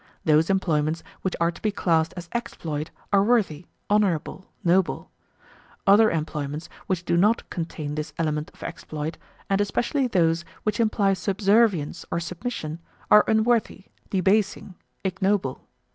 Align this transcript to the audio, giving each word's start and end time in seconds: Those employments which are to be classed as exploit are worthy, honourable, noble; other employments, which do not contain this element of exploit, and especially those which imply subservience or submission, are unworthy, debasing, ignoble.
Those 0.25 0.49
employments 0.49 1.03
which 1.21 1.35
are 1.39 1.51
to 1.51 1.61
be 1.61 1.69
classed 1.71 2.15
as 2.17 2.27
exploit 2.33 2.89
are 3.13 3.23
worthy, 3.23 3.67
honourable, 3.87 4.47
noble; 4.63 5.11
other 5.85 6.09
employments, 6.09 6.69
which 6.87 7.05
do 7.05 7.15
not 7.15 7.47
contain 7.51 7.93
this 7.93 8.11
element 8.17 8.49
of 8.51 8.63
exploit, 8.63 9.19
and 9.47 9.61
especially 9.61 10.07
those 10.07 10.43
which 10.63 10.79
imply 10.79 11.13
subservience 11.13 12.03
or 12.09 12.19
submission, 12.19 12.79
are 13.11 13.23
unworthy, 13.27 13.85
debasing, 14.09 14.73
ignoble. 15.05 15.67